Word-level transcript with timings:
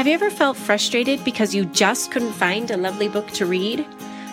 Have 0.00 0.06
you 0.06 0.14
ever 0.14 0.30
felt 0.30 0.56
frustrated 0.56 1.22
because 1.26 1.54
you 1.54 1.66
just 1.66 2.10
couldn't 2.10 2.32
find 2.32 2.70
a 2.70 2.76
lovely 2.78 3.06
book 3.06 3.26
to 3.32 3.44
read? 3.44 3.86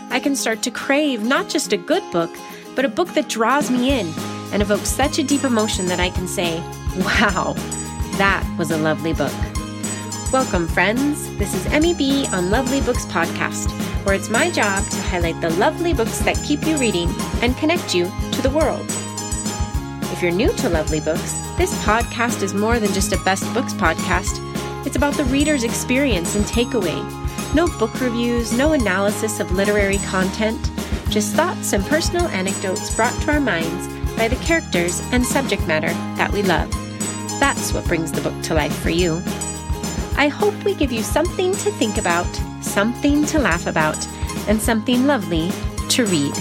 I 0.10 0.18
can 0.18 0.34
start 0.34 0.62
to 0.62 0.72
crave 0.72 1.24
not 1.24 1.50
just 1.50 1.74
a 1.74 1.78
good 1.78 2.10
book, 2.10 2.34
but 2.74 2.86
a 2.86 2.88
book 2.88 3.10
that 3.16 3.28
draws 3.28 3.70
me 3.70 4.00
in 4.00 4.08
and 4.54 4.62
evokes 4.62 4.88
such 4.88 5.20
a 5.20 5.24
deep 5.24 5.44
emotion 5.44 5.88
that 5.88 6.00
I 6.00 6.10
can 6.10 6.26
say, 6.26 6.62
wow, 7.00 7.52
that 8.18 8.50
was 8.58 8.72
a 8.72 8.78
lovely 8.78 9.12
book. 9.12 9.34
Welcome, 10.32 10.70
friends. 10.70 11.28
This 11.38 11.54
is 11.54 11.66
Emmy 11.66 11.94
B 11.94 12.26
on 12.28 12.50
Lovely 12.50 12.80
Books 12.80 13.06
Podcast, 13.08 13.70
where 14.06 14.16
it's 14.16 14.30
my 14.30 14.50
job 14.50 14.88
to 14.88 15.02
highlight 15.02 15.42
the 15.42 15.50
lovely 15.50 15.94
books 15.94 16.20
that 16.20 16.42
keep 16.46 16.66
you 16.66 16.78
reading 16.78 17.14
and 17.42 17.58
connect 17.58 17.94
you 17.94 18.10
to 18.32 18.42
the 18.42 18.52
world. 18.52 18.86
If 20.14 20.22
you're 20.22 20.32
new 20.32 20.54
to 20.54 20.70
Lovely 20.70 21.02
Books, 21.02 21.34
this 21.58 21.78
podcast 21.84 22.42
is 22.42 22.54
more 22.54 22.80
than 22.80 22.94
just 22.94 23.12
a 23.12 23.22
best 23.26 23.44
books 23.54 23.74
podcast. 23.74 24.42
It's 24.88 24.96
about 24.96 25.16
the 25.16 25.26
reader's 25.26 25.66
experience 25.66 26.36
and 26.36 26.46
takeaway. 26.46 26.96
No 27.54 27.68
book 27.78 28.00
reviews, 28.00 28.54
no 28.54 28.72
analysis 28.72 29.42
of 29.42 29.52
literary 29.52 29.98
content, 29.98 30.72
just 31.10 31.36
thoughts 31.36 31.74
and 31.74 31.86
personal 31.88 32.26
anecdotes 32.30 32.96
brought 32.96 33.14
to 33.24 33.34
our 33.34 33.42
minds 33.42 33.90
by 34.16 34.30
the 34.30 34.38
characters 34.38 35.02
and 35.12 35.26
subject 35.26 35.68
matter 35.68 35.90
that 36.16 36.32
we 36.32 36.42
love. 36.42 36.72
That's 37.38 37.74
what 37.74 37.84
brings 37.84 38.14
the 38.14 38.22
book 38.22 38.42
to 38.44 38.54
life 38.54 38.74
for 38.80 38.90
you. 38.90 39.22
I 40.16 40.30
hope 40.30 40.56
we 40.64 40.74
give 40.74 40.94
you 40.94 41.04
something 41.04 41.52
to 41.52 41.72
think 41.72 41.98
about, 41.98 42.34
something 42.62 43.26
to 43.26 43.40
laugh 43.40 43.68
about, 43.68 44.08
and 44.48 44.62
something 44.62 45.06
lovely 45.06 45.52
to 45.90 46.06
read. 46.06 46.34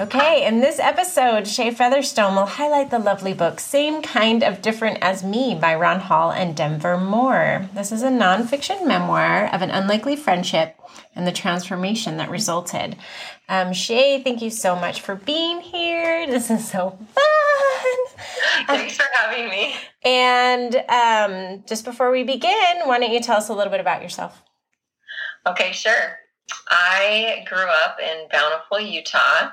Okay, 0.00 0.46
in 0.46 0.60
this 0.60 0.78
episode, 0.78 1.46
Shay 1.46 1.70
Featherstone 1.72 2.34
will 2.34 2.46
highlight 2.46 2.90
the 2.90 2.98
lovely 2.98 3.34
book 3.34 3.60
Same 3.60 4.00
Kind 4.00 4.42
of 4.42 4.62
Different 4.62 4.96
as 5.02 5.22
Me 5.22 5.54
by 5.54 5.74
Ron 5.74 6.00
Hall 6.00 6.32
and 6.32 6.56
Denver 6.56 6.96
Moore. 6.96 7.68
This 7.74 7.92
is 7.92 8.02
a 8.02 8.08
nonfiction 8.08 8.86
memoir 8.86 9.52
of 9.52 9.60
an 9.60 9.70
unlikely 9.70 10.16
friendship 10.16 10.74
and 11.14 11.26
the 11.26 11.32
transformation 11.32 12.16
that 12.16 12.30
resulted. 12.30 12.96
Um, 13.46 13.74
Shay, 13.74 14.22
thank 14.22 14.40
you 14.40 14.48
so 14.48 14.74
much 14.74 15.02
for 15.02 15.16
being 15.16 15.60
here. 15.60 16.26
This 16.26 16.50
is 16.50 16.66
so 16.66 16.98
fun. 17.14 18.16
Thanks 18.68 18.96
for 18.96 19.04
having 19.12 19.50
me. 19.50 19.74
And 20.02 20.76
um, 20.88 21.64
just 21.68 21.84
before 21.84 22.10
we 22.10 22.22
begin, 22.22 22.86
why 22.86 22.98
don't 23.00 23.12
you 23.12 23.20
tell 23.20 23.36
us 23.36 23.50
a 23.50 23.54
little 23.54 23.70
bit 23.70 23.80
about 23.80 24.00
yourself? 24.00 24.42
Okay, 25.46 25.72
sure. 25.72 26.16
I 26.68 27.44
grew 27.46 27.66
up 27.84 27.98
in 28.00 28.28
Bountiful, 28.30 28.80
Utah. 28.80 29.50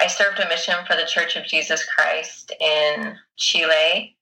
I 0.00 0.06
served 0.06 0.40
a 0.40 0.48
mission 0.48 0.74
for 0.86 0.96
the 0.96 1.04
Church 1.04 1.36
of 1.36 1.44
Jesus 1.44 1.84
Christ 1.84 2.52
in 2.58 3.16
Chile. 3.36 4.16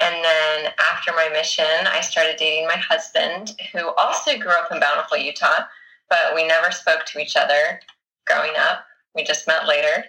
And 0.00 0.24
then 0.24 0.72
after 0.78 1.12
my 1.12 1.28
mission, 1.28 1.86
I 1.86 2.00
started 2.00 2.36
dating 2.36 2.68
my 2.68 2.76
husband, 2.76 3.52
who 3.72 3.92
also 3.96 4.38
grew 4.38 4.52
up 4.52 4.70
in 4.70 4.78
Bountiful, 4.78 5.18
Utah, 5.18 5.64
but 6.08 6.34
we 6.34 6.46
never 6.46 6.70
spoke 6.70 7.04
to 7.06 7.18
each 7.18 7.36
other 7.36 7.80
growing 8.26 8.52
up. 8.56 8.84
We 9.14 9.24
just 9.24 9.48
met 9.48 9.66
later. 9.66 10.04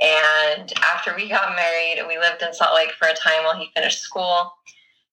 And 0.00 0.72
after 0.82 1.14
we 1.16 1.28
got 1.28 1.56
married, 1.56 2.02
we 2.06 2.18
lived 2.18 2.42
in 2.42 2.54
Salt 2.54 2.74
Lake 2.74 2.92
for 2.92 3.08
a 3.08 3.14
time 3.14 3.44
while 3.44 3.58
he 3.58 3.70
finished 3.74 4.00
school. 4.00 4.52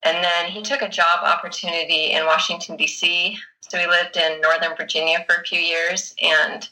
And 0.04 0.24
then 0.24 0.52
he 0.52 0.62
took 0.62 0.84
a 0.84 0.90
job 0.90 1.24
opportunity 1.24 2.12
in 2.12 2.26
Washington, 2.26 2.78
D.C. 2.78 3.38
So 3.62 3.78
we 3.78 3.88
lived 3.88 4.18
in 4.18 4.40
Northern 4.40 4.78
Virginia 4.78 5.26
for 5.28 5.42
a 5.42 5.44
few 5.44 5.60
years. 5.60 6.14
And 6.22 6.70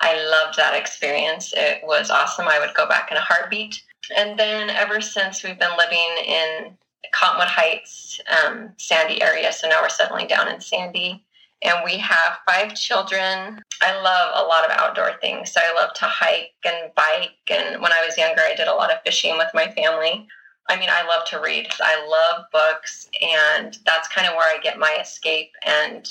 I 0.00 0.14
loved 0.28 0.56
that 0.56 0.74
experience. 0.74 1.52
It 1.56 1.80
was 1.84 2.10
awesome. 2.10 2.48
I 2.48 2.58
would 2.58 2.74
go 2.74 2.88
back 2.88 3.10
in 3.10 3.16
a 3.16 3.20
heartbeat. 3.20 3.82
And 4.16 4.38
then 4.38 4.70
ever 4.70 5.00
since 5.00 5.42
we've 5.42 5.58
been 5.58 5.76
living 5.76 6.08
in 6.26 6.76
Cottonwood 7.12 7.48
Heights, 7.48 8.20
um, 8.44 8.70
Sandy 8.76 9.20
area. 9.22 9.52
So 9.52 9.68
now 9.68 9.82
we're 9.82 9.88
settling 9.88 10.26
down 10.26 10.48
in 10.48 10.60
Sandy. 10.60 11.24
And 11.62 11.80
we 11.84 11.96
have 11.98 12.38
five 12.46 12.76
children. 12.76 13.60
I 13.82 14.00
love 14.00 14.44
a 14.44 14.46
lot 14.46 14.64
of 14.64 14.70
outdoor 14.70 15.14
things. 15.20 15.50
So 15.50 15.60
I 15.60 15.74
love 15.74 15.92
to 15.94 16.04
hike 16.04 16.52
and 16.64 16.94
bike. 16.94 17.32
And 17.50 17.82
when 17.82 17.92
I 17.92 18.04
was 18.04 18.16
younger, 18.16 18.42
I 18.42 18.54
did 18.54 18.68
a 18.68 18.74
lot 18.74 18.92
of 18.92 19.02
fishing 19.04 19.36
with 19.36 19.48
my 19.54 19.68
family. 19.72 20.28
I 20.68 20.78
mean, 20.78 20.90
I 20.90 21.06
love 21.06 21.26
to 21.28 21.40
read. 21.40 21.66
I 21.80 22.06
love 22.06 22.44
books, 22.52 23.08
and 23.22 23.78
that's 23.86 24.08
kind 24.08 24.28
of 24.28 24.34
where 24.34 24.54
I 24.54 24.60
get 24.60 24.78
my 24.78 24.98
escape 25.00 25.52
and 25.66 26.06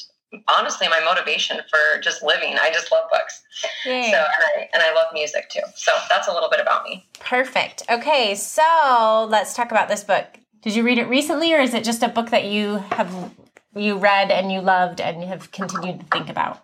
honestly 0.47 0.87
my 0.87 0.99
motivation 0.99 1.57
for 1.69 1.99
just 2.01 2.23
living. 2.23 2.57
I 2.59 2.71
just 2.71 2.91
love 2.91 3.09
books. 3.11 3.41
Yay. 3.85 4.11
So 4.11 4.17
and 4.17 4.43
I, 4.55 4.69
and 4.73 4.83
I 4.83 4.93
love 4.93 5.07
music 5.13 5.49
too. 5.49 5.61
So 5.75 5.91
that's 6.09 6.27
a 6.27 6.33
little 6.33 6.49
bit 6.49 6.59
about 6.59 6.83
me. 6.83 7.05
Perfect. 7.19 7.83
Okay, 7.89 8.35
so 8.35 9.27
let's 9.29 9.53
talk 9.53 9.71
about 9.71 9.87
this 9.87 10.03
book. 10.03 10.25
Did 10.61 10.75
you 10.75 10.83
read 10.83 10.97
it 10.97 11.07
recently, 11.07 11.53
or 11.53 11.59
is 11.59 11.73
it 11.73 11.83
just 11.83 12.03
a 12.03 12.09
book 12.09 12.29
that 12.31 12.45
you 12.45 12.77
have 12.91 13.33
you 13.75 13.97
read 13.97 14.31
and 14.31 14.51
you 14.51 14.59
loved 14.59 14.99
and 14.99 15.23
have 15.23 15.51
continued 15.51 15.99
to 15.99 16.05
think 16.07 16.29
about? 16.29 16.63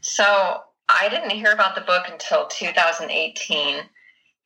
So 0.00 0.62
I 0.88 1.08
didn't 1.08 1.30
hear 1.30 1.52
about 1.52 1.74
the 1.74 1.80
book 1.80 2.06
until 2.10 2.46
2018, 2.46 3.76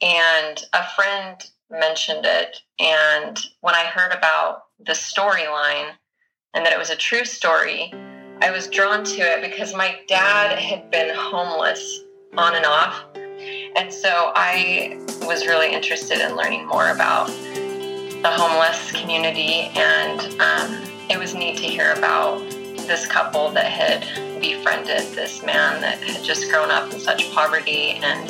and 0.03 0.65
a 0.73 0.85
friend 0.95 1.37
mentioned 1.71 2.25
it. 2.25 2.59
And 2.79 3.39
when 3.61 3.75
I 3.75 3.85
heard 3.85 4.13
about 4.13 4.65
the 4.79 4.93
storyline 4.93 5.93
and 6.55 6.67
that 6.67 6.73
it 6.73 6.79
was 6.79 6.91
a 6.91 6.97
true 6.97 7.25
story, 7.25 7.93
I 8.43 8.51
was 8.51 8.67
drawn 8.67 9.05
to 9.05 9.21
it 9.21 9.41
because 9.41 9.73
my 9.73 10.01
dad 10.09 10.59
had 10.59 10.91
been 10.91 11.15
homeless 11.15 12.01
on 12.37 12.57
and 12.57 12.67
off. 12.67 13.05
And 13.77 13.93
so 13.93 14.33
I 14.35 14.99
was 15.23 15.47
really 15.47 15.73
interested 15.73 16.19
in 16.19 16.35
learning 16.35 16.67
more 16.67 16.89
about 16.89 17.29
the 17.29 18.35
homeless 18.35 18.91
community. 18.91 19.71
And 19.77 20.21
um, 20.41 20.83
it 21.09 21.21
was 21.21 21.37
neat 21.37 21.59
to 21.59 21.67
hear 21.69 21.93
about 21.93 22.41
this 22.51 23.07
couple 23.07 23.49
that 23.53 23.67
had 23.67 24.41
befriended 24.41 25.15
this 25.15 25.45
man 25.45 25.81
that 25.81 25.99
had 25.99 26.25
just 26.25 26.51
grown 26.51 26.73
up 26.73 26.93
in 26.93 26.99
such 26.99 27.31
poverty 27.31 28.01
and 28.03 28.29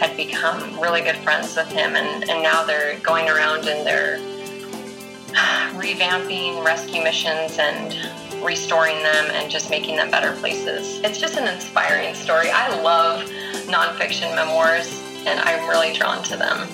had 0.00 0.16
become 0.16 0.80
really 0.80 1.02
good 1.02 1.16
friends 1.18 1.54
with 1.54 1.68
him. 1.68 1.94
And, 1.94 2.26
and 2.30 2.42
now 2.42 2.64
they're 2.64 2.98
going 3.00 3.28
around 3.28 3.68
and 3.68 3.86
they're 3.86 4.16
revamping 5.78 6.64
rescue 6.64 7.02
missions 7.02 7.58
and 7.58 8.15
restoring 8.44 9.02
them 9.02 9.30
and 9.32 9.50
just 9.50 9.70
making 9.70 9.96
them 9.96 10.10
better 10.10 10.32
places. 10.36 11.00
It's 11.02 11.18
just 11.18 11.36
an 11.36 11.52
inspiring 11.52 12.14
story. 12.14 12.50
I 12.50 12.80
love 12.82 13.28
nonfiction 13.66 14.34
memoirs 14.34 15.02
and 15.26 15.40
I'm 15.40 15.68
really 15.68 15.92
drawn 15.92 16.22
to 16.24 16.36
them. 16.36 16.68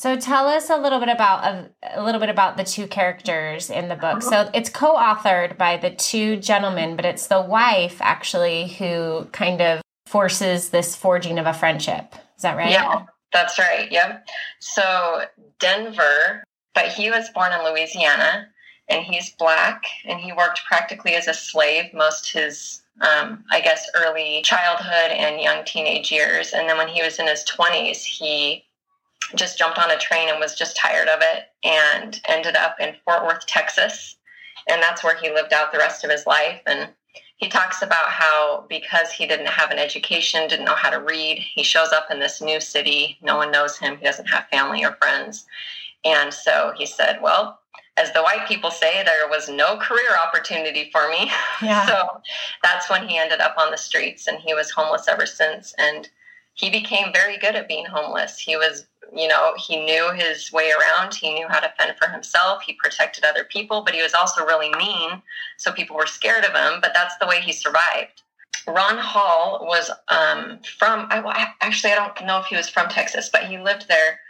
So 0.00 0.16
tell 0.16 0.48
us 0.48 0.70
a 0.70 0.78
little 0.78 0.98
bit 0.98 1.10
about 1.10 1.44
a, 1.44 1.70
a, 1.98 2.02
little 2.02 2.20
bit 2.20 2.30
about 2.30 2.56
the 2.56 2.64
two 2.64 2.86
characters 2.86 3.68
in 3.68 3.88
the 3.88 3.96
book. 3.96 4.22
So 4.22 4.36
uh-huh. 4.36 4.50
it's 4.54 4.70
co-authored 4.70 5.58
by 5.58 5.76
the 5.76 5.90
two 5.90 6.38
gentlemen, 6.38 6.96
but 6.96 7.04
it's 7.04 7.26
the 7.26 7.42
wife 7.42 7.98
actually 8.00 8.68
who 8.68 9.26
kind 9.32 9.60
of 9.60 9.82
forces 10.06 10.70
this 10.70 10.96
forging 10.96 11.38
of 11.38 11.44
a 11.44 11.52
friendship. 11.52 12.14
Is 12.34 12.42
that 12.42 12.56
right? 12.56 12.70
Yeah, 12.70 13.02
that's 13.30 13.58
right. 13.58 13.92
Yep. 13.92 14.26
So 14.60 15.26
Denver 15.58 16.44
but 16.74 16.88
he 16.88 17.10
was 17.10 17.28
born 17.30 17.52
in 17.52 17.64
Louisiana 17.64 18.48
and 18.88 19.04
he's 19.04 19.34
black 19.36 19.84
and 20.04 20.20
he 20.20 20.32
worked 20.32 20.62
practically 20.64 21.14
as 21.14 21.28
a 21.28 21.34
slave 21.34 21.92
most 21.94 22.32
his 22.32 22.82
um, 23.00 23.44
I 23.50 23.60
guess 23.60 23.88
early 23.94 24.42
childhood 24.42 25.12
and 25.12 25.40
young 25.40 25.64
teenage 25.64 26.12
years. 26.12 26.52
And 26.52 26.68
then 26.68 26.76
when 26.76 26.88
he 26.88 27.02
was 27.02 27.18
in 27.18 27.26
his 27.26 27.44
20s, 27.44 28.04
he 28.04 28.64
just 29.34 29.58
jumped 29.58 29.78
on 29.78 29.90
a 29.90 29.98
train 29.98 30.28
and 30.28 30.38
was 30.38 30.54
just 30.54 30.76
tired 30.76 31.08
of 31.08 31.20
it 31.22 31.44
and 31.64 32.20
ended 32.26 32.56
up 32.56 32.76
in 32.80 32.94
Fort 33.04 33.24
Worth, 33.24 33.46
Texas. 33.46 34.16
And 34.68 34.82
that's 34.82 35.02
where 35.02 35.16
he 35.16 35.30
lived 35.30 35.52
out 35.52 35.72
the 35.72 35.78
rest 35.78 36.04
of 36.04 36.10
his 36.10 36.26
life. 36.26 36.60
And 36.66 36.90
he 37.36 37.48
talks 37.48 37.80
about 37.80 38.10
how 38.10 38.66
because 38.68 39.10
he 39.10 39.26
didn't 39.26 39.46
have 39.46 39.70
an 39.70 39.78
education, 39.78 40.46
didn't 40.46 40.66
know 40.66 40.74
how 40.74 40.90
to 40.90 41.00
read, 41.00 41.38
he 41.38 41.62
shows 41.62 41.92
up 41.92 42.08
in 42.10 42.20
this 42.20 42.42
new 42.42 42.60
city. 42.60 43.16
No 43.22 43.36
one 43.36 43.50
knows 43.50 43.78
him. 43.78 43.96
He 43.96 44.04
doesn't 44.04 44.28
have 44.28 44.48
family 44.48 44.84
or 44.84 44.92
friends. 45.00 45.46
And 46.04 46.32
so 46.32 46.72
he 46.76 46.86
said, 46.86 47.20
Well, 47.22 47.60
as 47.96 48.12
the 48.12 48.22
white 48.22 48.48
people 48.48 48.70
say, 48.70 49.02
there 49.04 49.28
was 49.28 49.48
no 49.48 49.76
career 49.76 50.16
opportunity 50.26 50.90
for 50.92 51.08
me. 51.08 51.30
Yeah. 51.62 51.86
so 51.86 52.22
that's 52.62 52.88
when 52.88 53.06
he 53.06 53.18
ended 53.18 53.40
up 53.40 53.54
on 53.58 53.70
the 53.70 53.76
streets 53.76 54.26
and 54.26 54.38
he 54.38 54.54
was 54.54 54.70
homeless 54.70 55.08
ever 55.08 55.26
since. 55.26 55.74
And 55.76 56.08
he 56.54 56.70
became 56.70 57.12
very 57.12 57.36
good 57.36 57.54
at 57.54 57.68
being 57.68 57.84
homeless. 57.84 58.38
He 58.38 58.56
was, 58.56 58.86
you 59.14 59.28
know, 59.28 59.52
he 59.58 59.84
knew 59.84 60.10
his 60.12 60.50
way 60.52 60.72
around. 60.72 61.14
He 61.14 61.34
knew 61.34 61.46
how 61.48 61.60
to 61.60 61.72
fend 61.78 61.96
for 61.98 62.08
himself. 62.08 62.62
He 62.62 62.72
protected 62.82 63.24
other 63.24 63.44
people, 63.44 63.82
but 63.82 63.94
he 63.94 64.02
was 64.02 64.14
also 64.14 64.46
really 64.46 64.70
mean. 64.70 65.20
So 65.58 65.70
people 65.70 65.96
were 65.96 66.06
scared 66.06 66.44
of 66.44 66.54
him, 66.54 66.80
but 66.80 66.92
that's 66.94 67.16
the 67.18 67.26
way 67.26 67.40
he 67.42 67.52
survived. 67.52 68.22
Ron 68.66 68.96
Hall 68.96 69.66
was 69.66 69.90
um, 70.08 70.60
from, 70.78 71.08
I, 71.10 71.48
actually, 71.60 71.92
I 71.92 71.96
don't 71.96 72.26
know 72.26 72.38
if 72.38 72.46
he 72.46 72.56
was 72.56 72.70
from 72.70 72.88
Texas, 72.88 73.28
but 73.30 73.44
he 73.44 73.58
lived 73.58 73.86
there 73.88 74.20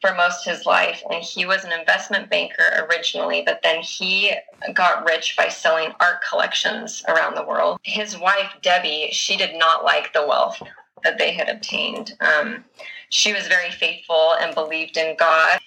for 0.00 0.14
most 0.14 0.46
of 0.46 0.56
his 0.56 0.66
life. 0.66 1.02
And 1.10 1.22
he 1.22 1.46
was 1.46 1.64
an 1.64 1.72
investment 1.72 2.30
banker 2.30 2.86
originally, 2.88 3.42
but 3.44 3.60
then 3.62 3.82
he 3.82 4.32
got 4.72 5.04
rich 5.06 5.36
by 5.36 5.48
selling 5.48 5.92
art 6.00 6.22
collections 6.28 7.02
around 7.08 7.34
the 7.34 7.44
world. 7.44 7.78
His 7.82 8.18
wife, 8.18 8.52
Debbie, 8.62 9.08
she 9.12 9.36
did 9.36 9.56
not 9.56 9.84
like 9.84 10.12
the 10.12 10.26
wealth 10.26 10.62
that 11.04 11.18
they 11.18 11.32
had 11.32 11.48
obtained. 11.48 12.16
Um, 12.20 12.64
she 13.10 13.32
was 13.32 13.48
very 13.48 13.70
faithful 13.70 14.34
and 14.40 14.54
believed 14.54 14.96
in 14.96 15.16
God, 15.16 15.58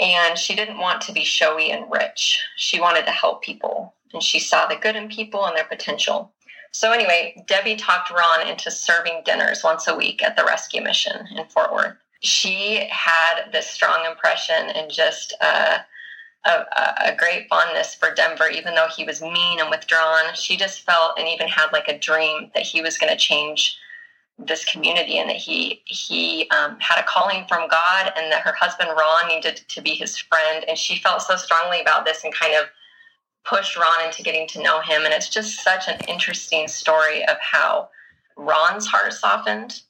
and 0.00 0.38
she 0.38 0.54
didn't 0.54 0.78
want 0.78 1.00
to 1.02 1.12
be 1.12 1.24
showy 1.24 1.70
and 1.70 1.90
rich. 1.90 2.40
She 2.56 2.80
wanted 2.80 3.06
to 3.06 3.12
help 3.12 3.42
people, 3.42 3.94
and 4.12 4.22
she 4.22 4.38
saw 4.38 4.66
the 4.66 4.76
good 4.76 4.96
in 4.96 5.08
people 5.08 5.44
and 5.46 5.56
their 5.56 5.64
potential. 5.64 6.32
So, 6.70 6.92
anyway, 6.92 7.42
Debbie 7.46 7.76
talked 7.76 8.10
Ron 8.10 8.46
into 8.46 8.70
serving 8.70 9.22
dinners 9.24 9.64
once 9.64 9.88
a 9.88 9.96
week 9.96 10.22
at 10.22 10.36
the 10.36 10.44
rescue 10.44 10.82
mission 10.82 11.26
in 11.34 11.46
Fort 11.46 11.72
Worth. 11.72 11.96
She 12.20 12.86
had 12.90 13.50
this 13.52 13.68
strong 13.68 14.04
impression 14.04 14.70
and 14.74 14.90
just 14.90 15.34
uh, 15.40 15.78
a, 16.44 16.50
a, 17.06 17.16
great 17.16 17.48
fondness 17.48 17.94
for 17.94 18.12
Denver, 18.14 18.48
even 18.48 18.74
though 18.74 18.88
he 18.94 19.04
was 19.04 19.20
mean 19.20 19.60
and 19.60 19.70
withdrawn. 19.70 20.34
She 20.34 20.56
just 20.56 20.84
felt 20.84 21.18
and 21.18 21.28
even 21.28 21.48
had 21.48 21.70
like 21.72 21.88
a 21.88 21.98
dream 21.98 22.50
that 22.54 22.62
he 22.62 22.80
was 22.80 22.98
going 22.98 23.12
to 23.12 23.18
change 23.18 23.78
this 24.38 24.64
community 24.64 25.18
and 25.18 25.28
that 25.28 25.36
he 25.36 25.82
he 25.84 26.48
um, 26.50 26.76
had 26.78 27.00
a 27.00 27.06
calling 27.06 27.44
from 27.48 27.68
God 27.68 28.12
and 28.16 28.30
that 28.30 28.42
her 28.42 28.52
husband 28.52 28.90
Ron 28.96 29.28
needed 29.28 29.60
to 29.68 29.82
be 29.82 29.94
his 29.94 30.16
friend. 30.16 30.64
And 30.68 30.78
she 30.78 30.98
felt 30.98 31.22
so 31.22 31.36
strongly 31.36 31.80
about 31.80 32.04
this 32.04 32.22
and 32.24 32.32
kind 32.32 32.54
of 32.54 32.68
pushed 33.44 33.76
Ron 33.76 34.04
into 34.04 34.22
getting 34.22 34.46
to 34.48 34.62
know 34.62 34.80
him. 34.80 35.02
And 35.04 35.12
it's 35.12 35.28
just 35.28 35.62
such 35.62 35.88
an 35.88 35.98
interesting 36.06 36.68
story 36.68 37.24
of 37.26 37.36
how 37.40 37.88
Ron's 38.36 38.86
heart 38.86 39.12
softened 39.12 39.82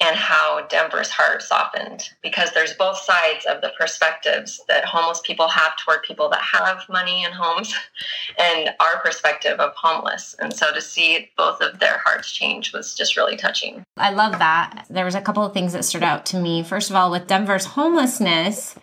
and 0.00 0.16
how 0.16 0.66
Denver's 0.68 1.10
heart 1.10 1.42
softened 1.42 2.10
because 2.22 2.50
there's 2.52 2.74
both 2.74 2.98
sides 2.98 3.46
of 3.46 3.60
the 3.60 3.72
perspectives 3.78 4.60
that 4.68 4.84
homeless 4.84 5.20
people 5.24 5.48
have 5.48 5.76
toward 5.76 6.02
people 6.02 6.28
that 6.30 6.40
have 6.40 6.88
money 6.88 7.24
and 7.24 7.34
homes 7.34 7.74
and 8.38 8.70
our 8.80 9.00
perspective 9.00 9.58
of 9.58 9.74
homeless. 9.74 10.36
And 10.38 10.54
so 10.54 10.72
to 10.72 10.80
see 10.80 11.30
both 11.36 11.60
of 11.60 11.78
their 11.80 11.98
hearts 11.98 12.32
change 12.32 12.72
was 12.72 12.94
just 12.94 13.16
really 13.16 13.36
touching. 13.36 13.82
I 13.96 14.10
love 14.10 14.38
that. 14.38 14.86
There 14.88 15.04
was 15.04 15.14
a 15.14 15.20
couple 15.20 15.44
of 15.44 15.52
things 15.52 15.72
that 15.72 15.84
stood 15.84 16.02
out 16.02 16.26
to 16.26 16.38
me. 16.38 16.62
First 16.62 16.90
of 16.90 16.96
all, 16.96 17.10
with 17.10 17.26
Denver's 17.26 17.64
homelessness, 17.64 18.76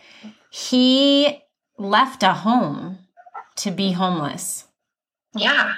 he 0.50 1.42
left 1.78 2.24
a 2.24 2.34
home 2.34 3.00
to 3.58 3.72
be 3.72 3.94
homeless. 3.94 4.66
Yeah 5.34 5.76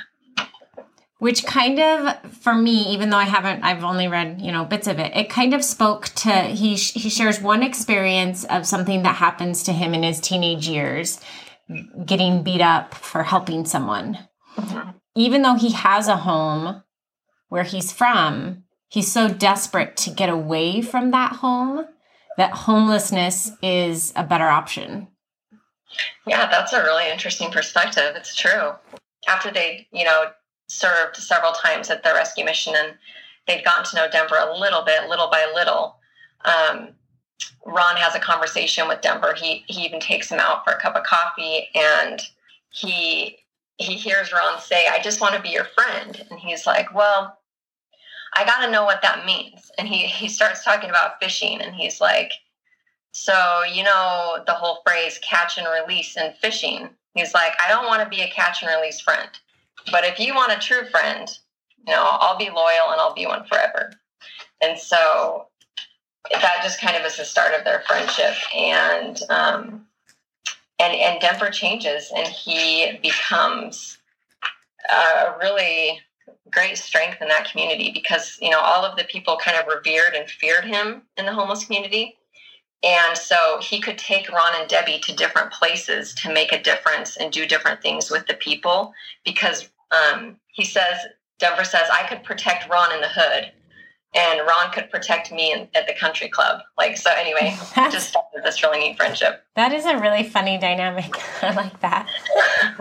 which 1.19 1.45
kind 1.45 1.79
of 1.79 2.31
for 2.31 2.53
me 2.53 2.83
even 2.93 3.09
though 3.09 3.17
i 3.17 3.23
haven't 3.23 3.63
i've 3.63 3.83
only 3.83 4.07
read 4.07 4.41
you 4.41 4.51
know 4.51 4.63
bits 4.65 4.87
of 4.87 4.99
it 4.99 5.15
it 5.15 5.29
kind 5.29 5.53
of 5.53 5.63
spoke 5.63 6.05
to 6.09 6.31
he 6.31 6.75
he 6.75 7.09
shares 7.09 7.41
one 7.41 7.63
experience 7.63 8.43
of 8.45 8.65
something 8.65 9.03
that 9.03 9.15
happens 9.15 9.63
to 9.63 9.73
him 9.73 9.93
in 9.93 10.03
his 10.03 10.19
teenage 10.19 10.67
years 10.67 11.19
getting 12.05 12.43
beat 12.43 12.61
up 12.61 12.93
for 12.93 13.23
helping 13.23 13.65
someone. 13.65 14.17
Mm-hmm. 14.57 14.89
even 15.15 15.43
though 15.43 15.53
he 15.53 15.71
has 15.71 16.07
a 16.07 16.17
home 16.17 16.81
where 17.49 17.63
he's 17.63 17.91
from 17.91 18.63
he's 18.87 19.11
so 19.11 19.27
desperate 19.27 19.95
to 19.97 20.09
get 20.09 20.29
away 20.29 20.81
from 20.81 21.11
that 21.11 21.33
home 21.33 21.85
that 22.37 22.51
homelessness 22.51 23.51
is 23.61 24.13
a 24.15 24.23
better 24.23 24.47
option. 24.47 25.07
Yeah 26.25 26.49
that's 26.49 26.73
a 26.73 26.81
really 26.81 27.09
interesting 27.11 27.51
perspective. 27.51 28.15
It's 28.15 28.35
true. 28.35 28.73
After 29.27 29.51
they 29.51 29.87
you 29.91 30.05
know 30.05 30.31
served 30.67 31.15
several 31.15 31.53
times 31.53 31.89
at 31.89 32.03
the 32.03 32.13
rescue 32.13 32.45
mission 32.45 32.75
and 32.75 32.93
they'd 33.47 33.63
gotten 33.63 33.85
to 33.85 33.95
know 33.95 34.09
Denver 34.09 34.37
a 34.37 34.57
little 34.57 34.83
bit, 34.83 35.09
little 35.09 35.29
by 35.29 35.49
little. 35.55 35.97
Um, 36.45 36.89
Ron 37.65 37.95
has 37.97 38.15
a 38.15 38.19
conversation 38.19 38.87
with 38.87 39.01
Denver. 39.01 39.33
He 39.33 39.63
he 39.67 39.85
even 39.85 39.99
takes 39.99 40.31
him 40.31 40.39
out 40.39 40.63
for 40.63 40.71
a 40.71 40.79
cup 40.79 40.95
of 40.95 41.03
coffee 41.03 41.69
and 41.75 42.21
he 42.69 43.37
he 43.77 43.93
hears 43.93 44.33
Ron 44.33 44.59
say, 44.59 44.85
I 44.89 45.01
just 45.01 45.21
want 45.21 45.35
to 45.35 45.41
be 45.41 45.49
your 45.49 45.65
friend. 45.65 46.25
And 46.29 46.39
he's 46.39 46.65
like, 46.65 46.93
Well, 46.93 47.37
I 48.33 48.45
gotta 48.45 48.71
know 48.71 48.85
what 48.85 49.01
that 49.01 49.25
means. 49.25 49.71
And 49.77 49.87
he 49.87 50.05
he 50.07 50.29
starts 50.29 50.63
talking 50.63 50.89
about 50.89 51.19
fishing 51.21 51.61
and 51.61 51.75
he's 51.75 52.01
like, 52.01 52.31
So, 53.11 53.61
you 53.71 53.83
know 53.83 54.39
the 54.45 54.53
whole 54.53 54.79
phrase 54.85 55.19
catch 55.19 55.57
and 55.57 55.67
release 55.67 56.17
in 56.17 56.33
fishing. 56.41 56.89
He's 57.13 57.33
like, 57.33 57.53
I 57.63 57.69
don't 57.69 57.87
want 57.87 58.03
to 58.03 58.09
be 58.09 58.21
a 58.21 58.29
catch 58.29 58.61
and 58.61 58.71
release 58.71 58.99
friend. 58.99 59.29
But 59.91 60.03
if 60.03 60.19
you 60.19 60.35
want 60.35 60.51
a 60.51 60.59
true 60.59 60.85
friend, 60.89 61.29
you 61.85 61.93
know, 61.93 62.03
I'll 62.03 62.37
be 62.37 62.49
loyal 62.49 62.91
and 62.91 62.99
I'll 62.99 63.13
be 63.13 63.25
one 63.25 63.45
forever. 63.45 63.91
And 64.61 64.77
so 64.77 65.47
that 66.31 66.59
just 66.63 66.81
kind 66.81 66.97
of 66.97 67.05
is 67.05 67.17
the 67.17 67.25
start 67.25 67.53
of 67.53 67.63
their 67.63 67.83
friendship. 67.87 68.35
And 68.55 69.19
um, 69.29 69.85
and 70.79 70.93
and 70.93 71.21
Denver 71.21 71.49
changes, 71.49 72.11
and 72.15 72.27
he 72.27 72.99
becomes 73.01 73.97
a 74.91 75.33
really 75.41 75.99
great 76.51 76.77
strength 76.77 77.21
in 77.21 77.27
that 77.27 77.49
community 77.49 77.91
because 77.91 78.37
you 78.41 78.49
know 78.49 78.59
all 78.59 78.85
of 78.85 78.97
the 78.97 79.03
people 79.05 79.37
kind 79.37 79.57
of 79.57 79.67
revered 79.67 80.13
and 80.13 80.29
feared 80.29 80.65
him 80.65 81.03
in 81.17 81.25
the 81.25 81.33
homeless 81.33 81.65
community. 81.65 82.15
And 82.83 83.17
so 83.17 83.59
he 83.59 83.81
could 83.81 83.97
take 83.97 84.31
Ron 84.31 84.53
and 84.59 84.69
Debbie 84.69 84.99
to 84.99 85.15
different 85.15 85.51
places 85.51 86.13
to 86.15 86.31
make 86.31 86.51
a 86.51 86.61
difference 86.61 87.17
and 87.17 87.31
do 87.31 87.47
different 87.47 87.81
things 87.81 88.11
with 88.11 88.27
the 88.27 88.35
people 88.35 88.93
because 89.25 89.69
um, 89.91 90.37
he 90.47 90.65
says, 90.65 90.97
Denver 91.39 91.63
says, 91.63 91.89
I 91.91 92.07
could 92.07 92.23
protect 92.23 92.69
Ron 92.69 92.93
in 92.93 93.01
the 93.01 93.09
hood 93.09 93.51
and 94.15 94.39
Ron 94.47 94.71
could 94.71 94.89
protect 94.89 95.31
me 95.31 95.51
in, 95.51 95.67
at 95.75 95.87
the 95.87 95.93
country 95.93 96.29
club. 96.29 96.61
Like, 96.77 96.97
so 96.97 97.11
anyway, 97.15 97.55
just 97.75 98.15
this 98.43 98.63
really 98.63 98.79
neat 98.79 98.97
friendship. 98.97 99.43
That 99.55 99.73
is 99.73 99.85
a 99.85 99.97
really 99.97 100.23
funny 100.23 100.57
dynamic. 100.57 101.13
I 101.43 101.53
like 101.53 101.79
that. 101.81 102.09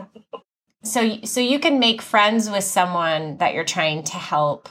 so, 0.83 1.19
so 1.25 1.41
you 1.41 1.59
can 1.59 1.79
make 1.79 2.01
friends 2.01 2.49
with 2.49 2.65
someone 2.65 3.37
that 3.39 3.55
you're 3.55 3.65
trying 3.65 4.05
to 4.05 4.17
help 4.17 4.69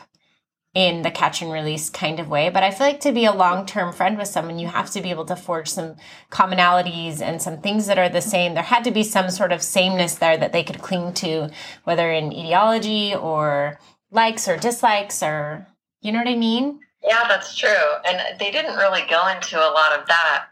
in 0.76 1.04
the 1.04 1.10
catch 1.10 1.42
and 1.42 1.52
release 1.52 1.90
kind 1.90 2.20
of 2.20 2.28
way. 2.28 2.50
But 2.50 2.62
I 2.62 2.70
feel 2.70 2.86
like 2.86 3.00
to 3.00 3.14
be 3.14 3.24
a 3.24 3.32
long 3.32 3.66
term 3.66 3.94
friend 3.94 4.18
with 4.18 4.28
someone, 4.28 4.60
you 4.60 4.68
have 4.68 4.92
to 4.92 5.02
be 5.02 5.10
able 5.10 5.26
to 5.26 5.36
forge 5.36 5.70
some 5.70 5.96
commonalities 6.30 7.22
and 7.22 7.42
some 7.42 7.62
things 7.62 7.88
that 7.88 7.98
are 7.98 8.10
the 8.10 8.22
same. 8.22 8.54
There 8.54 8.64
had 8.64 8.84
to 8.84 8.92
be 8.92 9.04
some 9.04 9.32
sort 9.32 9.54
of 9.54 9.64
sameness 9.64 10.16
there 10.16 10.38
that 10.38 10.52
they 10.52 10.64
could 10.64 10.82
cling 10.82 11.14
to, 11.16 11.50
whether 11.86 12.12
in 12.12 12.28
ideology 12.28 13.16
or 13.16 13.80
likes 14.12 14.50
or 14.50 14.58
dislikes 14.58 15.24
or, 15.24 15.66
you 16.02 16.12
know 16.12 16.20
what 16.20 16.28
I 16.28 16.36
mean? 16.36 16.82
Yeah, 17.02 17.26
that's 17.30 17.56
true. 17.56 17.70
And 18.06 18.38
they 18.40 18.52
didn't 18.52 18.76
really 18.76 19.04
go 19.10 19.28
into 19.30 19.58
a 19.58 19.72
lot 19.72 19.98
of 19.98 20.06
that. 20.08 20.48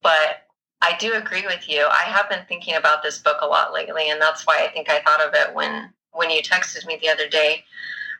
But 0.00 0.44
I 0.80 0.96
do 0.98 1.14
agree 1.14 1.44
with 1.44 1.68
you. 1.68 1.84
I 1.90 2.02
have 2.02 2.28
been 2.28 2.44
thinking 2.46 2.74
about 2.74 3.02
this 3.02 3.18
book 3.18 3.38
a 3.40 3.46
lot 3.46 3.72
lately, 3.72 4.10
and 4.10 4.20
that's 4.20 4.46
why 4.46 4.64
I 4.64 4.70
think 4.70 4.88
I 4.88 5.00
thought 5.00 5.20
of 5.20 5.34
it 5.34 5.52
when 5.54 5.92
when 6.12 6.30
you 6.30 6.40
texted 6.40 6.86
me 6.86 6.98
the 7.02 7.10
other 7.10 7.28
day 7.28 7.64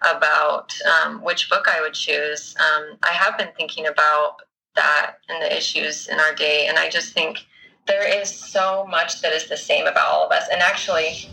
about 0.02 0.74
um, 0.82 1.22
which 1.22 1.48
book 1.48 1.66
I 1.68 1.80
would 1.80 1.94
choose, 1.94 2.54
um, 2.58 2.98
I 3.02 3.12
have 3.12 3.38
been 3.38 3.50
thinking 3.56 3.86
about 3.86 4.42
that 4.74 5.16
and 5.28 5.42
the 5.42 5.56
issues 5.56 6.08
in 6.08 6.18
our 6.20 6.34
day. 6.34 6.66
And 6.68 6.78
I 6.78 6.88
just 6.88 7.12
think 7.12 7.46
there 7.86 8.06
is 8.20 8.30
so 8.30 8.86
much 8.86 9.22
that 9.22 9.32
is 9.32 9.48
the 9.48 9.56
same 9.56 9.86
about 9.86 10.06
all 10.08 10.26
of 10.26 10.32
us. 10.32 10.48
And 10.52 10.60
actually, 10.60 11.28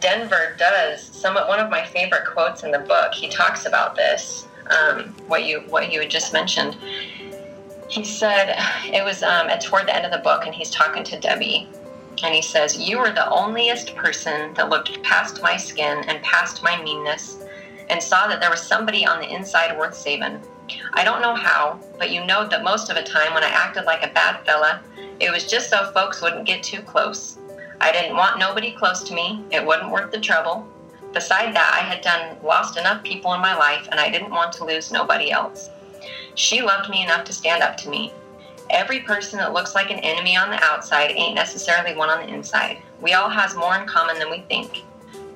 Denver 0.00 0.54
does 0.58 1.02
some 1.02 1.34
one 1.34 1.58
of 1.58 1.70
my 1.70 1.84
favorite 1.84 2.26
quotes 2.26 2.62
in 2.62 2.70
the 2.70 2.78
book. 2.78 3.14
He 3.14 3.28
talks 3.28 3.66
about 3.66 3.96
this, 3.96 4.46
um, 4.70 5.14
what 5.26 5.44
you 5.44 5.60
what 5.68 5.92
you 5.92 6.00
had 6.00 6.10
just 6.10 6.32
mentioned. 6.32 6.76
He 7.88 8.04
said 8.04 8.54
it 8.92 9.02
was 9.04 9.22
um, 9.22 9.48
at 9.48 9.62
toward 9.62 9.86
the 9.86 9.96
end 9.96 10.04
of 10.04 10.12
the 10.12 10.18
book, 10.18 10.44
and 10.44 10.54
he's 10.54 10.70
talking 10.70 11.04
to 11.04 11.18
Debbie, 11.18 11.68
and 12.22 12.34
he 12.34 12.42
says, 12.42 12.78
"You 12.78 12.98
were 12.98 13.10
the 13.10 13.26
onlyest 13.30 13.94
person 13.96 14.52
that 14.54 14.68
looked 14.68 15.02
past 15.02 15.42
my 15.42 15.56
skin 15.56 16.04
and 16.06 16.22
past 16.22 16.62
my 16.62 16.80
meanness 16.82 17.38
and 17.90 18.02
saw 18.02 18.26
that 18.28 18.40
there 18.40 18.50
was 18.50 18.62
somebody 18.62 19.06
on 19.06 19.20
the 19.20 19.32
inside 19.32 19.76
worth 19.78 19.94
saving. 19.94 20.40
I 20.92 21.04
don't 21.04 21.22
know 21.22 21.34
how, 21.34 21.80
but 21.98 22.10
you 22.10 22.24
know 22.24 22.46
that 22.48 22.64
most 22.64 22.90
of 22.90 22.96
the 22.96 23.02
time 23.02 23.34
when 23.34 23.44
I 23.44 23.48
acted 23.48 23.84
like 23.84 24.04
a 24.04 24.12
bad 24.12 24.44
fella, 24.44 24.82
it 25.20 25.30
was 25.30 25.46
just 25.46 25.70
so 25.70 25.90
folks 25.92 26.20
wouldn't 26.20 26.46
get 26.46 26.62
too 26.62 26.82
close. 26.82 27.38
I 27.80 27.92
didn't 27.92 28.16
want 28.16 28.38
nobody 28.38 28.72
close 28.72 29.02
to 29.04 29.14
me, 29.14 29.44
it 29.50 29.64
wasn't 29.64 29.90
worth 29.90 30.10
the 30.10 30.20
trouble. 30.20 30.66
Beside 31.12 31.54
that, 31.54 31.78
I 31.80 31.84
had 31.84 32.02
done 32.02 32.36
lost 32.42 32.76
enough 32.76 33.02
people 33.02 33.32
in 33.32 33.40
my 33.40 33.56
life 33.56 33.88
and 33.90 33.98
I 33.98 34.10
didn't 34.10 34.30
want 34.30 34.52
to 34.54 34.64
lose 34.64 34.92
nobody 34.92 35.30
else. 35.30 35.70
She 36.34 36.60
loved 36.60 36.90
me 36.90 37.02
enough 37.02 37.24
to 37.24 37.32
stand 37.32 37.62
up 37.62 37.76
to 37.78 37.88
me. 37.88 38.12
Every 38.70 39.00
person 39.00 39.38
that 39.38 39.54
looks 39.54 39.74
like 39.74 39.90
an 39.90 39.98
enemy 40.00 40.36
on 40.36 40.50
the 40.50 40.62
outside 40.62 41.10
ain't 41.10 41.34
necessarily 41.34 41.96
one 41.96 42.10
on 42.10 42.26
the 42.26 42.32
inside. 42.32 42.82
We 43.00 43.14
all 43.14 43.30
has 43.30 43.56
more 43.56 43.74
in 43.76 43.86
common 43.86 44.18
than 44.18 44.30
we 44.30 44.42
think. 44.42 44.84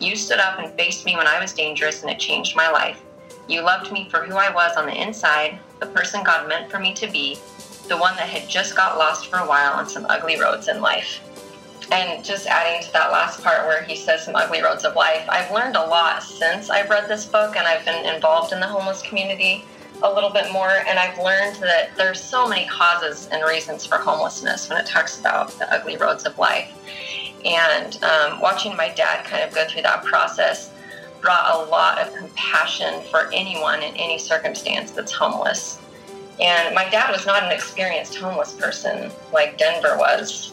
You 0.02 0.16
stood 0.16 0.40
up 0.40 0.58
and 0.58 0.76
faced 0.76 1.06
me 1.06 1.14
when 1.14 1.28
I 1.28 1.40
was 1.40 1.52
dangerous, 1.52 2.02
and 2.02 2.10
it 2.10 2.18
changed 2.18 2.56
my 2.56 2.68
life. 2.68 3.00
You 3.46 3.62
loved 3.62 3.92
me 3.92 4.08
for 4.10 4.24
who 4.24 4.34
I 4.34 4.52
was 4.52 4.76
on 4.76 4.86
the 4.86 5.00
inside, 5.00 5.60
the 5.78 5.86
person 5.86 6.24
God 6.24 6.48
meant 6.48 6.72
for 6.72 6.80
me 6.80 6.92
to 6.94 7.06
be, 7.06 7.38
the 7.86 7.96
one 7.96 8.16
that 8.16 8.28
had 8.28 8.48
just 8.48 8.74
got 8.74 8.98
lost 8.98 9.28
for 9.28 9.36
a 9.36 9.46
while 9.46 9.74
on 9.74 9.88
some 9.88 10.04
ugly 10.08 10.40
roads 10.40 10.66
in 10.66 10.80
life. 10.80 11.20
And 11.92 12.24
just 12.24 12.48
adding 12.48 12.84
to 12.84 12.92
that 12.94 13.12
last 13.12 13.44
part 13.44 13.64
where 13.68 13.84
he 13.84 13.94
says 13.94 14.24
some 14.24 14.34
ugly 14.34 14.60
roads 14.60 14.84
of 14.84 14.96
life, 14.96 15.24
I've 15.28 15.52
learned 15.52 15.76
a 15.76 15.86
lot 15.86 16.24
since 16.24 16.68
I've 16.68 16.90
read 16.90 17.08
this 17.08 17.24
book 17.24 17.54
and 17.54 17.64
I've 17.64 17.84
been 17.84 18.04
involved 18.12 18.52
in 18.52 18.58
the 18.58 18.66
homeless 18.66 19.02
community 19.02 19.64
a 20.02 20.12
little 20.12 20.30
bit 20.30 20.50
more. 20.52 20.82
And 20.88 20.98
I've 20.98 21.18
learned 21.18 21.56
that 21.56 21.90
there's 21.96 22.20
so 22.20 22.48
many 22.48 22.66
causes 22.66 23.28
and 23.30 23.44
reasons 23.44 23.86
for 23.86 23.98
homelessness 23.98 24.68
when 24.68 24.78
it 24.78 24.86
talks 24.86 25.20
about 25.20 25.50
the 25.58 25.72
ugly 25.72 25.96
roads 25.96 26.24
of 26.24 26.36
life. 26.38 26.72
And 27.44 28.02
um, 28.04 28.40
watching 28.40 28.76
my 28.76 28.88
dad 28.90 29.24
kind 29.24 29.42
of 29.42 29.54
go 29.54 29.66
through 29.66 29.82
that 29.82 30.04
process, 30.04 30.70
brought 31.20 31.54
a 31.54 31.70
lot 31.70 31.98
of 31.98 32.14
compassion 32.14 33.02
for 33.10 33.30
anyone 33.32 33.82
in 33.82 33.94
any 33.96 34.18
circumstance 34.18 34.90
that's 34.90 35.12
homeless. 35.12 35.78
And 36.40 36.74
my 36.74 36.88
dad 36.88 37.10
was 37.10 37.26
not 37.26 37.42
an 37.42 37.52
experienced 37.52 38.16
homeless 38.16 38.52
person 38.52 39.10
like 39.32 39.58
Denver 39.58 39.96
was. 39.96 40.52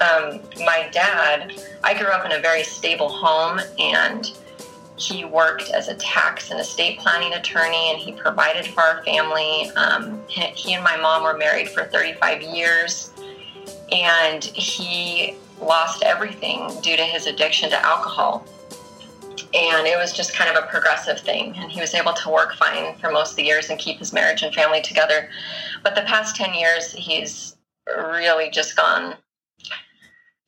Um, 0.00 0.40
my 0.64 0.88
dad, 0.92 1.52
I 1.82 1.94
grew 1.94 2.08
up 2.08 2.24
in 2.24 2.32
a 2.32 2.40
very 2.40 2.62
stable 2.62 3.08
home 3.08 3.60
and 3.78 4.30
he 4.96 5.24
worked 5.24 5.70
as 5.70 5.88
a 5.88 5.94
tax 5.94 6.50
and 6.50 6.58
estate 6.58 6.98
planning 6.98 7.34
attorney 7.34 7.90
and 7.90 7.98
he 7.98 8.12
provided 8.12 8.66
for 8.66 8.80
our 8.80 9.02
family. 9.04 9.70
Um, 9.76 10.22
he 10.28 10.72
and 10.74 10.82
my 10.82 10.96
mom 10.96 11.22
were 11.22 11.36
married 11.36 11.68
for 11.68 11.84
35 11.84 12.42
years 12.42 13.10
and 13.92 14.42
he 14.44 15.36
lost 15.60 16.02
everything 16.02 16.70
due 16.82 16.96
to 16.96 17.04
his 17.04 17.26
addiction 17.26 17.70
to 17.70 17.84
alcohol. 17.84 18.46
And 19.54 19.86
it 19.86 19.96
was 19.96 20.12
just 20.12 20.34
kind 20.34 20.54
of 20.54 20.62
a 20.62 20.66
progressive 20.66 21.20
thing. 21.20 21.54
And 21.56 21.70
he 21.70 21.80
was 21.80 21.94
able 21.94 22.12
to 22.12 22.28
work 22.28 22.54
fine 22.54 22.96
for 22.98 23.10
most 23.10 23.30
of 23.30 23.36
the 23.36 23.44
years 23.44 23.70
and 23.70 23.78
keep 23.78 23.98
his 23.98 24.12
marriage 24.12 24.42
and 24.42 24.54
family 24.54 24.82
together. 24.82 25.28
But 25.82 25.94
the 25.94 26.02
past 26.02 26.36
10 26.36 26.54
years, 26.54 26.92
he's 26.92 27.56
really 27.86 28.50
just 28.50 28.76
gone 28.76 29.16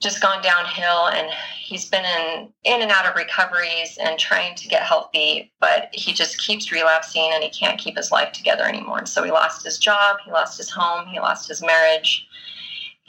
just 0.01 0.23
gone 0.23 0.41
downhill 0.43 1.09
and 1.09 1.29
he's 1.61 1.87
been 1.87 2.05
in 2.05 2.49
in 2.65 2.83
and 2.83 2.91
out 2.91 3.05
of 3.05 3.17
recoveries 3.17 3.99
and 4.01 4.19
trying 4.19 4.55
to 4.55 4.69
get 4.69 4.83
healthy 4.83 5.53
but 5.61 5.89
he 5.93 6.13
just 6.13 6.39
keeps 6.39 6.71
relapsing 6.71 7.31
and 7.33 7.43
he 7.43 7.51
can't 7.51 7.81
keep 7.81 7.97
his 7.97 8.13
life 8.13 8.33
together 8.33 8.63
anymore 8.65 9.05
so 9.07 9.25
he 9.25 9.31
lost 9.31 9.65
his 9.65 9.77
job 9.77 10.19
he 10.25 10.31
lost 10.31 10.57
his 10.57 10.71
home 10.71 11.07
he 11.09 11.19
lost 11.19 11.49
his 11.49 11.63
marriage 11.63 12.29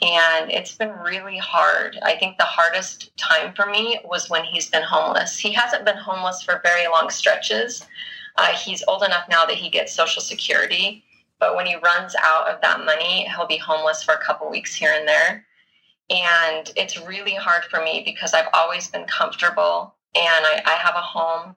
and 0.02 0.50
it's 0.50 0.74
been 0.74 0.92
really 0.98 1.38
hard. 1.38 1.98
I 2.02 2.16
think 2.16 2.38
the 2.38 2.44
hardest 2.44 3.16
time 3.16 3.52
for 3.54 3.66
me 3.66 3.98
was 4.04 4.30
when 4.30 4.44
he's 4.44 4.70
been 4.70 4.82
homeless. 4.82 5.38
He 5.38 5.52
hasn't 5.52 5.84
been 5.84 5.96
homeless 5.96 6.42
for 6.42 6.60
very 6.64 6.86
long 6.88 7.10
stretches. 7.10 7.86
Uh, 8.36 8.52
he's 8.52 8.82
old 8.88 9.02
enough 9.02 9.28
now 9.28 9.44
that 9.44 9.56
he 9.56 9.68
gets 9.68 9.92
social 9.92 10.22
security 10.22 11.04
but 11.40 11.56
when 11.56 11.66
he 11.66 11.74
runs 11.76 12.14
out 12.22 12.46
of 12.46 12.60
that 12.60 12.84
money 12.84 13.26
he'll 13.26 13.46
be 13.46 13.56
homeless 13.56 14.04
for 14.04 14.14
a 14.14 14.24
couple 14.24 14.48
weeks 14.48 14.74
here 14.74 14.94
and 14.96 15.08
there. 15.08 15.44
And 16.10 16.70
it's 16.76 17.00
really 17.00 17.34
hard 17.34 17.64
for 17.64 17.82
me 17.82 18.02
because 18.04 18.34
I've 18.34 18.48
always 18.52 18.88
been 18.88 19.06
comfortable 19.06 19.94
and 20.14 20.44
I, 20.44 20.62
I 20.66 20.72
have 20.72 20.94
a 20.94 21.00
home. 21.00 21.56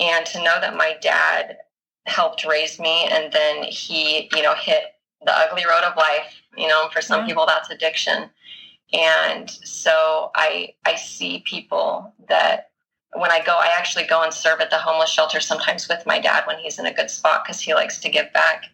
And 0.00 0.24
to 0.26 0.42
know 0.42 0.60
that 0.60 0.76
my 0.76 0.96
dad 1.02 1.58
helped 2.06 2.44
raise 2.44 2.78
me 2.78 3.06
and 3.10 3.32
then 3.32 3.64
he, 3.64 4.30
you 4.34 4.42
know, 4.42 4.54
hit 4.54 4.84
the 5.24 5.36
ugly 5.36 5.64
road 5.68 5.82
of 5.84 5.96
life, 5.96 6.42
you 6.56 6.68
know, 6.68 6.88
for 6.92 7.00
some 7.00 7.20
yeah. 7.20 7.26
people 7.26 7.46
that's 7.46 7.70
addiction. 7.70 8.30
And 8.92 9.50
so 9.50 10.30
I 10.34 10.74
I 10.84 10.94
see 10.94 11.42
people 11.46 12.12
that 12.28 12.70
when 13.14 13.30
I 13.30 13.42
go, 13.44 13.52
I 13.52 13.70
actually 13.76 14.04
go 14.04 14.22
and 14.22 14.32
serve 14.32 14.60
at 14.60 14.70
the 14.70 14.78
homeless 14.78 15.10
shelter 15.10 15.40
sometimes 15.40 15.88
with 15.88 16.04
my 16.06 16.18
dad 16.18 16.44
when 16.46 16.58
he's 16.58 16.78
in 16.78 16.86
a 16.86 16.92
good 16.92 17.10
spot 17.10 17.44
because 17.44 17.60
he 17.60 17.74
likes 17.74 17.98
to 18.00 18.08
give 18.08 18.32
back. 18.32 18.64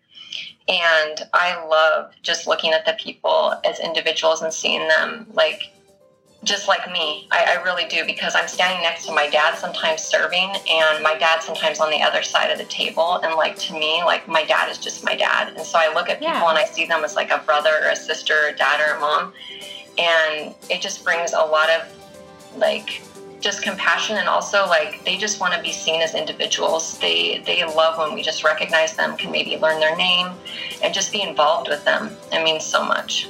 And 0.66 1.28
I 1.32 1.64
love 1.66 2.12
just 2.22 2.46
looking 2.46 2.72
at 2.72 2.86
the 2.86 2.94
people 2.94 3.54
as 3.64 3.78
individuals 3.80 4.42
and 4.42 4.52
seeing 4.52 4.88
them 4.88 5.26
like 5.32 5.70
just 6.44 6.68
like 6.68 6.90
me. 6.90 7.26
I, 7.30 7.56
I, 7.56 7.62
really 7.62 7.86
do 7.86 8.04
because 8.04 8.34
I'm 8.34 8.48
standing 8.48 8.82
next 8.82 9.06
to 9.06 9.12
my 9.12 9.28
dad 9.28 9.56
sometimes 9.56 10.02
serving, 10.02 10.52
and 10.70 11.02
my 11.02 11.16
dad 11.18 11.42
sometimes 11.42 11.80
on 11.80 11.90
the 11.90 12.02
other 12.02 12.22
side 12.22 12.50
of 12.50 12.58
the 12.58 12.64
table. 12.64 13.20
And 13.22 13.34
like 13.34 13.56
to 13.60 13.72
me, 13.72 14.02
like 14.04 14.28
my 14.28 14.44
dad 14.44 14.70
is 14.70 14.78
just 14.78 15.04
my 15.04 15.16
dad. 15.16 15.54
And 15.56 15.64
so 15.64 15.78
I 15.78 15.92
look 15.94 16.08
at 16.08 16.18
people 16.18 16.34
yeah. 16.34 16.48
and 16.48 16.58
I 16.58 16.64
see 16.64 16.86
them 16.86 17.04
as 17.04 17.16
like 17.16 17.30
a 17.30 17.38
brother 17.38 17.70
or 17.82 17.90
a 17.90 17.96
sister, 17.96 18.34
or 18.34 18.48
a 18.48 18.56
dad 18.56 18.80
or 18.80 18.96
a 18.96 19.00
mom. 19.00 19.32
And 19.98 20.54
it 20.70 20.80
just 20.80 21.04
brings 21.04 21.32
a 21.32 21.40
lot 21.40 21.70
of 21.70 21.82
like 22.56 23.02
just 23.40 23.62
compassion 23.62 24.16
and 24.16 24.26
also 24.26 24.66
like 24.66 25.04
they 25.04 25.18
just 25.18 25.38
want 25.38 25.52
to 25.52 25.60
be 25.60 25.70
seen 25.70 26.00
as 26.00 26.14
individuals. 26.14 26.98
They 26.98 27.42
they 27.46 27.64
love 27.64 27.98
when 27.98 28.14
we 28.14 28.22
just 28.22 28.42
recognize 28.44 28.96
them, 28.96 29.16
can 29.16 29.30
maybe 29.30 29.56
learn 29.56 29.80
their 29.80 29.96
name 29.96 30.28
and 30.82 30.92
just 30.92 31.12
be 31.12 31.22
involved 31.22 31.68
with 31.68 31.84
them. 31.84 32.10
It 32.32 32.42
means 32.42 32.64
so 32.64 32.84
much. 32.84 33.28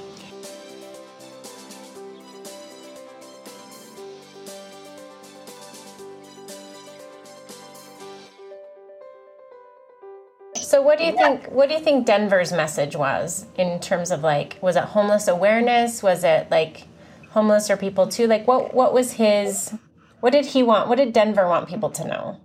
So 10.75 10.83
what 10.83 10.99
do 10.99 11.05
you 11.05 11.13
think 11.13 11.47
what 11.53 11.69
do 11.69 11.77
you 11.77 11.81
think 11.81 12.05
Denver's 12.05 12.53
message 12.53 12.97
was 12.97 13.47
in 13.57 13.79
terms 13.79 14.11
of 14.11 14.25
like 14.25 14.59
was 14.61 14.75
it 14.75 14.83
homeless 14.83 15.29
awareness? 15.29 16.03
Was 16.03 16.25
it 16.25 16.51
like 16.51 16.89
homeless 17.31 17.71
or 17.71 17.77
people 17.77 18.09
too? 18.09 18.27
Like 18.27 18.49
what 18.49 18.75
what 18.75 18.93
was 18.93 19.13
his 19.13 19.73
what 20.19 20.33
did 20.33 20.47
he 20.47 20.65
want? 20.65 20.89
What 20.89 20.97
did 20.97 21.13
Denver 21.13 21.47
want 21.47 21.69
people 21.69 21.91
to 21.91 22.05
know? 22.09 22.41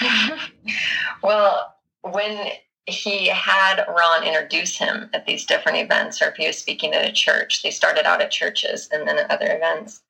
well, 1.22 1.76
when 2.00 2.48
he 2.86 3.28
had 3.28 3.86
Ron 3.86 4.24
introduce 4.24 4.76
him 4.76 5.08
at 5.14 5.24
these 5.24 5.46
different 5.46 5.78
events, 5.78 6.20
or 6.20 6.30
if 6.30 6.34
he 6.34 6.48
was 6.48 6.58
speaking 6.58 6.94
at 6.94 7.08
a 7.08 7.12
church, 7.12 7.62
they 7.62 7.70
started 7.70 8.06
out 8.06 8.20
at 8.20 8.32
churches 8.32 8.88
and 8.90 9.06
then 9.06 9.20
at 9.20 9.30
other 9.30 9.54
events. 9.54 10.00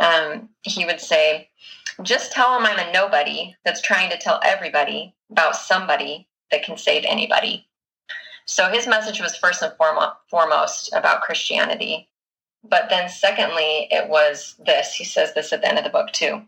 Um, 0.00 0.48
he 0.62 0.86
would 0.86 1.02
say, 1.02 1.50
Just 2.02 2.32
tell 2.32 2.58
him 2.58 2.64
I'm 2.64 2.78
a 2.78 2.90
nobody 2.94 3.54
that's 3.62 3.82
trying 3.82 4.08
to 4.08 4.16
tell 4.16 4.40
everybody 4.42 5.14
about 5.30 5.54
somebody 5.54 6.28
that 6.50 6.64
can 6.64 6.76
save 6.76 7.04
anybody. 7.06 7.66
So 8.46 8.68
his 8.68 8.86
message 8.86 9.20
was 9.20 9.36
first 9.36 9.62
and 9.62 9.72
foremost 10.28 10.92
about 10.92 11.22
Christianity. 11.22 12.08
But 12.66 12.88
then, 12.88 13.08
secondly, 13.10 13.88
it 13.90 14.08
was 14.08 14.54
this. 14.64 14.94
He 14.94 15.04
says 15.04 15.34
this 15.34 15.52
at 15.52 15.60
the 15.60 15.68
end 15.68 15.78
of 15.78 15.84
the 15.84 15.90
book, 15.90 16.12
too. 16.12 16.42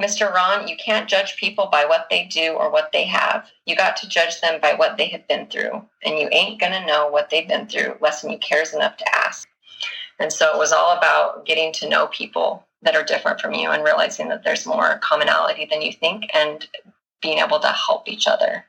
Mr. 0.00 0.32
Ron, 0.32 0.68
you 0.68 0.76
can't 0.76 1.08
judge 1.08 1.36
people 1.36 1.68
by 1.72 1.84
what 1.86 2.08
they 2.10 2.24
do 2.24 2.52
or 2.52 2.70
what 2.70 2.92
they 2.92 3.04
have. 3.04 3.50
You 3.64 3.74
got 3.76 3.96
to 3.98 4.08
judge 4.08 4.40
them 4.40 4.60
by 4.60 4.74
what 4.74 4.98
they 4.98 5.06
have 5.08 5.26
been 5.28 5.46
through. 5.46 5.82
And 6.04 6.18
you 6.18 6.28
ain't 6.30 6.60
going 6.60 6.72
to 6.72 6.86
know 6.86 7.08
what 7.08 7.30
they've 7.30 7.48
been 7.48 7.68
through 7.68 7.96
less 8.00 8.20
than 8.20 8.30
you 8.30 8.38
cares 8.38 8.74
enough 8.74 8.96
to 8.98 9.16
ask. 9.16 9.48
And 10.18 10.32
so 10.32 10.52
it 10.52 10.58
was 10.58 10.72
all 10.72 10.96
about 10.96 11.46
getting 11.46 11.72
to 11.74 11.88
know 11.88 12.06
people 12.08 12.66
that 12.82 12.96
are 12.96 13.04
different 13.04 13.40
from 13.40 13.54
you 13.54 13.70
and 13.70 13.84
realizing 13.84 14.28
that 14.28 14.44
there's 14.44 14.66
more 14.66 14.98
commonality 14.98 15.66
than 15.70 15.82
you 15.82 15.92
think 15.92 16.24
and 16.34 16.68
being 17.22 17.38
able 17.38 17.60
to 17.60 17.68
help 17.68 18.08
each 18.08 18.26
other. 18.26 18.64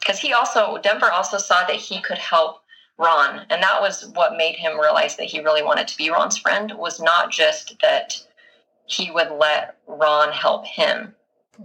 Because 0.00 0.18
he 0.18 0.32
also, 0.32 0.78
Denver 0.78 1.10
also 1.10 1.38
saw 1.38 1.66
that 1.66 1.76
he 1.76 2.00
could 2.00 2.18
help 2.18 2.62
Ron. 3.00 3.46
And 3.50 3.62
that 3.62 3.80
was 3.80 4.10
what 4.14 4.36
made 4.36 4.56
him 4.56 4.78
realize 4.78 5.16
that 5.16 5.26
he 5.26 5.40
really 5.40 5.62
wanted 5.62 5.88
to 5.88 5.96
be 5.96 6.10
Ron's 6.10 6.36
friend 6.36 6.72
was 6.76 7.00
not 7.00 7.30
just 7.30 7.80
that 7.80 8.22
he 8.86 9.10
would 9.10 9.30
let 9.30 9.76
Ron 9.86 10.32
help 10.32 10.66
him, 10.66 11.14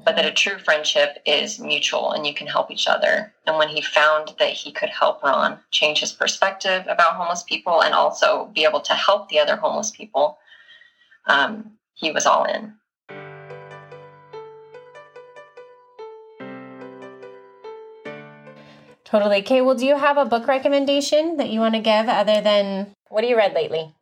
but 0.05 0.15
that 0.15 0.25
a 0.25 0.31
true 0.31 0.57
friendship 0.57 1.17
is 1.25 1.59
mutual 1.59 2.11
and 2.11 2.25
you 2.25 2.33
can 2.33 2.47
help 2.47 2.71
each 2.71 2.87
other. 2.87 3.33
And 3.45 3.57
when 3.57 3.69
he 3.69 3.81
found 3.81 4.33
that 4.39 4.51
he 4.51 4.71
could 4.71 4.89
help 4.89 5.23
Ron 5.23 5.59
change 5.71 5.99
his 5.99 6.13
perspective 6.13 6.85
about 6.87 7.15
homeless 7.15 7.43
people 7.43 7.83
and 7.83 7.93
also 7.93 8.45
be 8.53 8.63
able 8.63 8.81
to 8.81 8.93
help 8.93 9.27
the 9.27 9.39
other 9.39 9.57
homeless 9.57 9.91
people, 9.91 10.37
um, 11.27 11.71
he 11.95 12.11
was 12.11 12.25
all 12.25 12.45
in. 12.45 12.73
Totally. 19.15 19.37
Okay, 19.37 19.61
well, 19.61 19.75
do 19.75 19.85
you 19.85 19.97
have 19.97 20.17
a 20.17 20.25
book 20.25 20.45
recommendation 20.45 21.37
that 21.37 21.49
you 21.49 21.61
want 21.61 21.73
to 21.73 21.79
give 21.79 22.09
other 22.09 22.41
than 22.41 22.93
what 23.07 23.23
have 23.23 23.29
you 23.29 23.37
read 23.37 23.53
lately? 23.53 23.95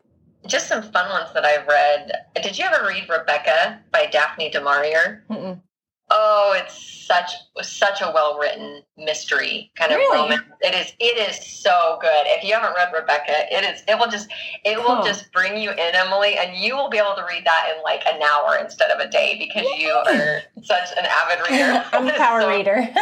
Just 0.48 0.68
some 0.68 0.82
fun 0.82 1.08
ones 1.12 1.30
that 1.36 1.46
I've 1.46 1.68
read. 1.68 2.12
Did 2.42 2.58
you 2.58 2.66
ever 2.66 2.88
read 2.88 3.08
Rebecca 3.08 3.80
by 3.92 4.08
Daphne 4.08 4.50
du 4.50 4.60
Maurier? 4.60 5.24
Mm-mm. 5.30 5.62
Oh, 6.10 6.56
it's 6.58 7.06
such 7.08 7.32
such 7.62 8.02
a 8.02 8.12
well 8.12 8.40
written 8.40 8.82
mystery 8.98 9.72
kind 9.76 9.92
of 9.92 9.98
really? 9.98 10.18
romance. 10.18 10.42
It 10.62 10.74
is 10.74 10.94
it 11.00 11.30
is 11.30 11.46
so 11.46 12.00
good. 12.02 12.26
If 12.26 12.44
you 12.44 12.56
haven't 12.56 12.74
read 12.76 12.92
Rebecca, 12.92 13.54
it 13.56 13.64
is 13.64 13.84
it 13.88 14.00
will 14.00 14.10
just 14.10 14.32
it 14.66 14.80
will 14.80 15.02
oh. 15.02 15.06
just 15.06 15.32
bring 15.32 15.62
you 15.62 15.70
in, 15.70 15.94
Emily, 15.94 16.40
and 16.40 16.58
you 16.58 16.76
will 16.76 16.90
be 16.90 16.98
able 16.98 17.14
to 17.16 17.24
read 17.30 17.46
that 17.46 17.72
in 17.76 17.84
like 17.84 18.02
an 18.08 18.20
hour 18.24 18.58
instead 18.60 18.90
of 18.90 19.00
a 19.00 19.08
day 19.08 19.36
because 19.38 19.68
you 19.78 19.90
are 19.90 20.42
such 20.64 20.90
an 20.98 21.06
avid 21.06 21.52
reader. 21.52 21.86
I'm 21.94 22.08
a 22.08 22.14
power 22.18 22.42
so, 22.42 22.50
reader. 22.50 22.90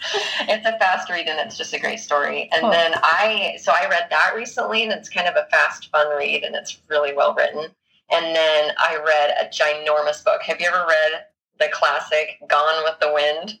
it's 0.48 0.66
a 0.66 0.78
fast 0.78 1.10
read 1.10 1.28
and 1.28 1.38
it's 1.38 1.56
just 1.56 1.72
a 1.72 1.80
great 1.80 2.00
story. 2.00 2.48
And 2.52 2.72
then 2.72 2.92
I, 2.96 3.56
so 3.60 3.72
I 3.72 3.88
read 3.88 4.06
that 4.10 4.32
recently 4.34 4.82
and 4.82 4.92
it's 4.92 5.08
kind 5.08 5.28
of 5.28 5.36
a 5.36 5.48
fast, 5.50 5.90
fun 5.90 6.16
read 6.16 6.42
and 6.42 6.54
it's 6.54 6.80
really 6.88 7.14
well 7.14 7.34
written. 7.34 7.66
And 8.10 8.36
then 8.36 8.72
I 8.78 8.98
read 9.04 9.34
a 9.40 9.48
ginormous 9.48 10.22
book. 10.24 10.42
Have 10.42 10.60
you 10.60 10.68
ever 10.68 10.84
read 10.86 11.24
the 11.58 11.68
classic 11.72 12.38
Gone 12.48 12.84
with 12.84 12.98
the 13.00 13.12
Wind? 13.12 13.58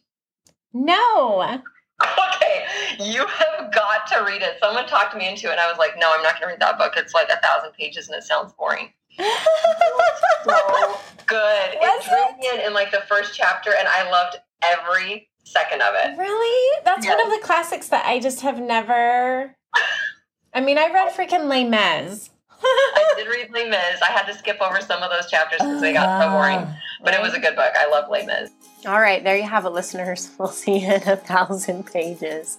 No. 0.72 1.62
Okay, 2.02 2.64
you 2.98 3.24
have 3.24 3.72
got 3.72 4.06
to 4.08 4.24
read 4.24 4.42
it. 4.42 4.58
Someone 4.60 4.86
talked 4.86 5.16
me 5.16 5.28
into 5.28 5.46
it, 5.46 5.52
and 5.52 5.60
I 5.60 5.70
was 5.70 5.78
like, 5.78 5.92
"No, 5.96 6.12
I'm 6.12 6.22
not 6.22 6.32
going 6.32 6.42
to 6.42 6.46
read 6.48 6.60
that 6.60 6.76
book. 6.76 6.94
It's 6.96 7.14
like 7.14 7.28
a 7.28 7.40
thousand 7.40 7.72
pages, 7.72 8.08
and 8.08 8.16
it 8.16 8.24
sounds 8.24 8.52
boring." 8.52 8.92
so 9.16 10.98
good. 11.26 11.70
it 11.80 12.04
drew 12.04 12.40
me 12.40 12.60
in 12.60 12.66
in 12.66 12.74
like 12.74 12.90
the 12.90 13.02
first 13.08 13.34
chapter, 13.34 13.70
and 13.78 13.86
I 13.86 14.10
loved 14.10 14.36
every 14.62 15.28
second 15.44 15.82
of 15.82 15.94
it. 15.94 16.18
Really? 16.18 16.80
That's 16.84 17.06
one 17.06 17.20
of 17.20 17.30
the 17.30 17.40
classics 17.46 17.88
that 17.88 18.04
I 18.06 18.18
just 18.18 18.40
have 18.40 18.60
never. 18.60 19.54
I 20.54 20.60
mean, 20.60 20.78
I 20.78 20.90
read 20.92 21.12
freaking 21.12 21.48
Les 21.48 21.64
Mis. 21.64 22.30
I 22.50 23.14
did 23.16 23.28
read 23.28 23.50
Les 23.52 23.68
Mis. 23.68 24.02
I 24.02 24.10
had 24.10 24.24
to 24.26 24.34
skip 24.34 24.60
over 24.60 24.80
some 24.80 25.02
of 25.02 25.10
those 25.10 25.30
chapters 25.30 25.58
because 25.60 25.80
they 25.80 25.92
got 25.92 26.22
so 26.22 26.30
boring. 26.30 26.58
Oh, 26.60 26.74
but 27.02 27.14
it 27.14 27.20
was 27.20 27.34
a 27.34 27.40
good 27.40 27.56
book. 27.56 27.72
I 27.78 27.88
love 27.88 28.08
Les 28.08 28.24
Mis. 28.24 28.50
All 28.86 29.00
right, 29.00 29.24
there 29.24 29.36
you 29.36 29.44
have 29.44 29.64
it, 29.64 29.70
listeners. 29.70 30.30
We'll 30.38 30.48
see 30.48 30.78
you 30.78 30.92
in 30.92 31.08
a 31.08 31.16
thousand 31.16 31.86
pages. 31.86 32.58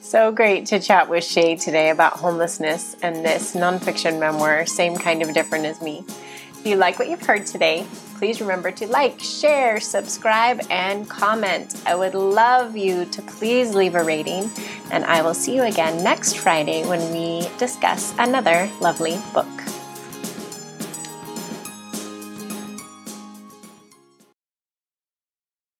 So 0.00 0.32
great 0.32 0.66
to 0.66 0.80
chat 0.80 1.08
with 1.08 1.24
Shay 1.24 1.56
today 1.56 1.90
about 1.90 2.14
homelessness 2.14 2.96
and 3.02 3.24
this 3.24 3.54
nonfiction 3.54 4.18
memoir, 4.18 4.66
Same 4.66 4.96
Kind 4.96 5.22
of 5.22 5.34
Different 5.34 5.66
as 5.66 5.82
Me. 5.82 6.04
If 6.64 6.70
you 6.70 6.76
like 6.76 6.98
what 6.98 7.10
you've 7.10 7.20
heard 7.20 7.44
today, 7.44 7.86
please 8.16 8.40
remember 8.40 8.70
to 8.70 8.86
like, 8.86 9.20
share, 9.20 9.78
subscribe, 9.80 10.62
and 10.70 11.06
comment. 11.06 11.78
I 11.84 11.94
would 11.94 12.14
love 12.14 12.74
you 12.74 13.04
to 13.04 13.20
please 13.20 13.74
leave 13.74 13.94
a 13.94 14.02
rating, 14.02 14.50
and 14.90 15.04
I 15.04 15.20
will 15.20 15.34
see 15.34 15.54
you 15.54 15.64
again 15.64 16.02
next 16.02 16.38
Friday 16.38 16.82
when 16.86 17.12
we 17.12 17.46
discuss 17.58 18.14
another 18.18 18.70
lovely 18.80 19.18
book. 19.34 19.83